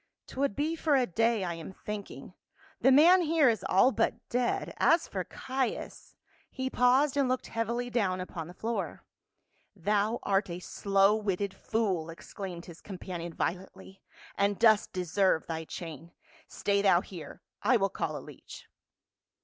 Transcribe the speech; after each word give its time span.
"'T 0.25 0.35
would 0.39 0.55
be 0.55 0.75
for 0.75 0.95
a 0.95 1.05
day, 1.05 1.43
I 1.43 1.53
am 1.53 1.71
thinking; 1.73 2.33
the 2.79 2.91
man 2.91 3.21
here 3.21 3.47
is 3.49 3.63
all 3.69 3.91
but 3.91 4.27
dead, 4.29 4.73
as 4.77 5.07
for 5.07 5.23
Caius 5.23 6.15
—"he 6.49 6.71
paused 6.71 7.15
and 7.15 7.29
looked 7.29 7.45
heavily 7.45 7.91
down 7.91 8.19
upon 8.19 8.47
the 8.47 8.55
floor. 8.55 9.03
"Thou 9.75 10.17
art 10.23 10.49
a 10.49 10.59
slow 10.59 11.15
witted 11.15 11.53
fool!" 11.53 12.09
exclaimed 12.09 12.65
his 12.65 12.81
com 12.81 12.97
panion 12.97 13.35
violently, 13.35 14.01
"and 14.35 14.57
dost 14.57 14.91
deserve 14.91 15.45
thy 15.45 15.65
chain. 15.65 16.13
Stay 16.47 16.81
thou 16.81 17.01
here, 17.01 17.43
I 17.61 17.77
will 17.77 17.89
call 17.89 18.17
a 18.17 18.23
leech." 18.23 18.65